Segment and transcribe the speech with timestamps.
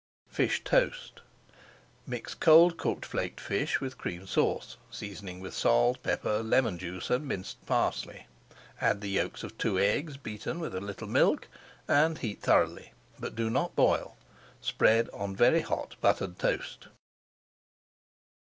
[0.33, 1.21] [Page 489] FISH TOAST
[2.07, 7.27] Mix cold cooked flaked fish with Cream Sauce, seasoning with salt, pepper, lemon juice, and
[7.27, 8.25] minced parsley.
[8.79, 11.47] Add the yolks of two eggs, beaten with a little milk,
[11.87, 14.17] and heat thoroughly, but do not boil.
[14.59, 16.87] Spread on very hot buttered toast.